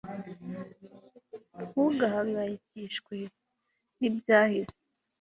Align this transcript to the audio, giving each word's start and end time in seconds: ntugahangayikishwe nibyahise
ntugahangayikishwe 1.59 3.15
nibyahise 3.99 4.77